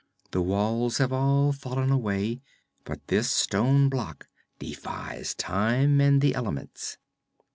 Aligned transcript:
The 0.31 0.41
walls 0.41 0.97
have 0.97 1.13
all 1.13 1.53
fallen 1.53 1.91
away, 1.91 2.41
but 2.85 3.05
this 3.05 3.29
stone 3.29 3.87
block 3.87 4.29
defies 4.57 5.35
time 5.35 6.01
and 6.01 6.21
the 6.21 6.33
elements.' 6.33 6.97